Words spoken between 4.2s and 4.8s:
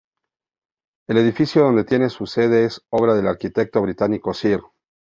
Sir.